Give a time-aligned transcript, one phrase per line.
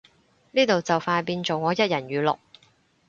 [0.49, 2.39] 呢度就快變做我一人語錄